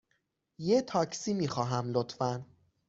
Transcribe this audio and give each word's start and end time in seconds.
یه 0.57 0.81
تاکسی 0.81 1.33
می 1.33 1.47
خواهم، 1.47 1.89
لطفاً. 1.91 2.45